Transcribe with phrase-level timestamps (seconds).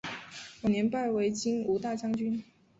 [0.63, 2.43] 晚年拜为金吾大将军。